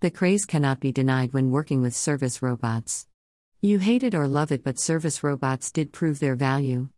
[0.00, 3.08] The craze cannot be denied when working with service robots.
[3.60, 6.90] You hate it or love it, but service robots did prove their value.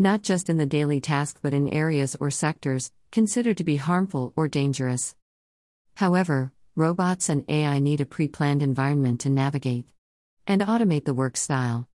[0.00, 4.32] Not just in the daily task, but in areas or sectors considered to be harmful
[4.34, 5.14] or dangerous.
[5.94, 9.86] However, robots and AI need a pre planned environment to navigate
[10.44, 11.86] and automate the work style.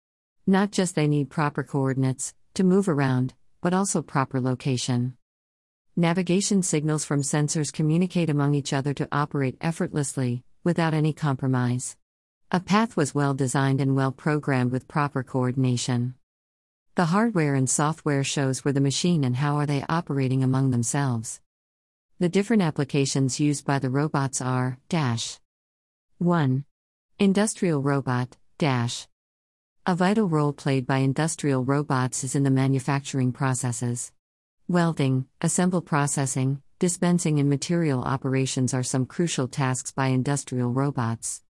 [0.47, 5.17] Not just they need proper coordinates to move around, but also proper location.
[5.97, 11.95] Navigation signals from sensors communicate among each other to operate effortlessly, without any compromise.
[12.51, 16.15] A path was well designed and well programmed with proper coordination.
[16.95, 21.39] The hardware and software shows where the machine and how are they operating among themselves.
[22.19, 25.39] The different applications used by the robots are dash
[26.17, 26.65] 1.
[27.19, 29.07] Industrial robot dash
[29.87, 34.11] a vital role played by industrial robots is in the manufacturing processes.
[34.67, 41.41] Welding, assemble processing, dispensing, and material operations are some crucial tasks by industrial robots.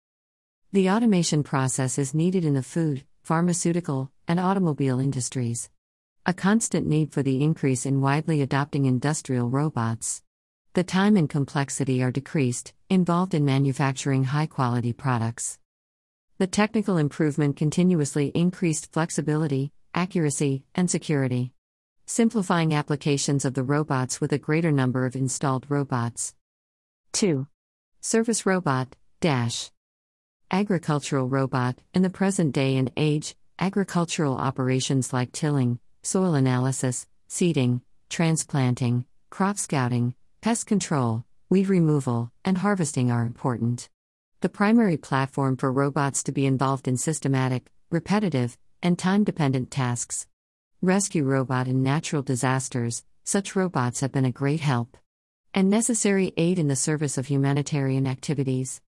[0.72, 5.70] The automation process is needed in the food, pharmaceutical, and automobile industries.
[6.26, 10.24] A constant need for the increase in widely adopting industrial robots.
[10.72, 15.60] The time and complexity are decreased, involved in manufacturing high quality products.
[16.38, 21.55] The technical improvement continuously increased flexibility, accuracy, and security
[22.06, 26.36] simplifying applications of the robots with a greater number of installed robots.
[27.14, 27.48] 2.
[28.02, 29.72] Service robot dash
[30.52, 37.82] agricultural robot in the present day and age agricultural operations like tilling soil analysis seeding
[38.10, 43.90] transplanting crop scouting pest control weed removal and harvesting are important
[44.42, 50.28] the primary platform for robots to be involved in systematic repetitive and time dependent tasks
[50.82, 54.98] rescue robot in natural disasters, such robots have been a great help
[55.54, 58.82] and necessary aid in the service of humanitarian activities.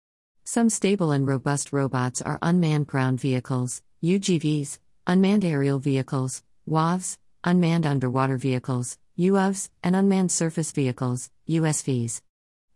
[0.44, 7.86] Some stable and robust robots are unmanned ground vehicles, UGVs, unmanned aerial vehicles, UAVs, unmanned
[7.86, 12.22] underwater vehicles, UAVs, and unmanned surface vehicles, USVs.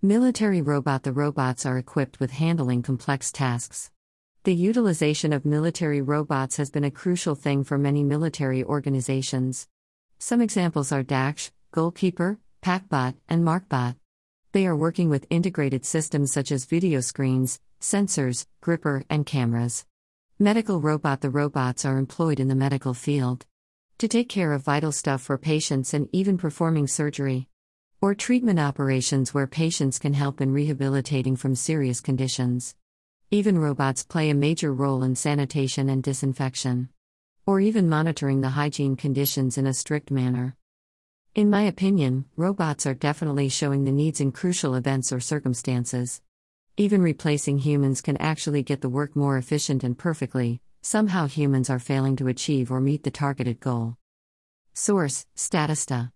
[0.04, 3.90] Military robot The robots are equipped with handling complex tasks.
[4.50, 9.68] The utilization of military robots has been a crucial thing for many military organizations.
[10.18, 13.98] Some examples are Daksh, Goalkeeper, PackBot, and MARCbot.
[14.52, 19.86] They are working with integrated systems such as video screens, sensors, gripper, and cameras.
[20.40, 23.46] Medical robot The robots are employed in the medical field
[24.00, 27.48] to take care of vital stuff for patients and even performing surgery
[28.02, 32.74] or treatment operations where patients can help in rehabilitating from serious conditions.
[33.32, 36.90] Even robots play a major role in sanitation and disinfection.
[37.46, 40.56] Or even monitoring the hygiene conditions in a strict manner.
[41.36, 46.24] In my opinion, robots are definitely showing the needs in crucial events or circumstances.
[46.76, 51.78] Even replacing humans can actually get the work more efficient and perfectly, somehow humans are
[51.78, 53.96] failing to achieve or meet the targeted goal.
[54.74, 56.08] Source Statista